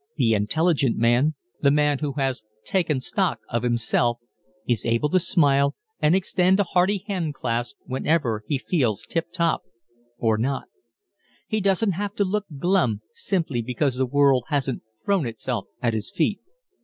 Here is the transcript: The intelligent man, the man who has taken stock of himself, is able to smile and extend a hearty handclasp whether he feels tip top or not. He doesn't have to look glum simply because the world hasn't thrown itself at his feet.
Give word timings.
The 0.15 0.33
intelligent 0.33 0.97
man, 0.97 1.35
the 1.61 1.69
man 1.69 1.99
who 1.99 2.13
has 2.13 2.43
taken 2.65 3.01
stock 3.01 3.39
of 3.47 3.61
himself, 3.61 4.17
is 4.67 4.83
able 4.83 5.09
to 5.09 5.19
smile 5.19 5.75
and 5.99 6.15
extend 6.15 6.59
a 6.59 6.63
hearty 6.63 7.03
handclasp 7.07 7.75
whether 7.85 8.41
he 8.47 8.57
feels 8.57 9.03
tip 9.05 9.31
top 9.31 9.61
or 10.17 10.39
not. 10.39 10.63
He 11.47 11.61
doesn't 11.61 11.91
have 11.91 12.15
to 12.15 12.23
look 12.25 12.47
glum 12.57 13.01
simply 13.11 13.61
because 13.61 13.97
the 13.97 14.07
world 14.07 14.45
hasn't 14.47 14.81
thrown 15.05 15.27
itself 15.27 15.67
at 15.83 15.93
his 15.93 16.09
feet. 16.09 16.39